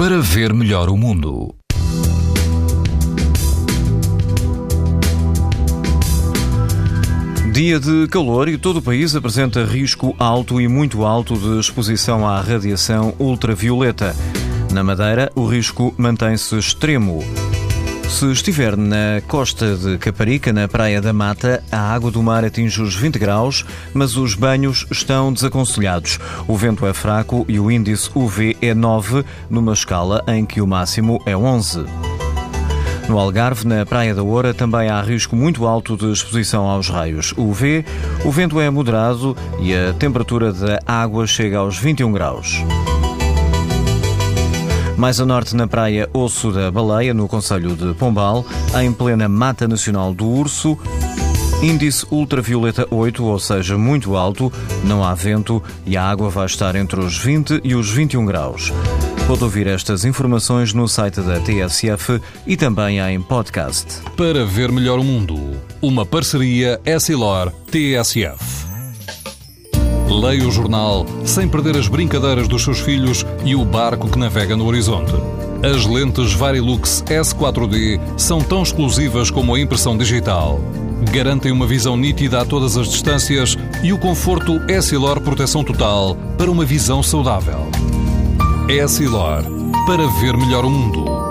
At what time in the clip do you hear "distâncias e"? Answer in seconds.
82.88-83.92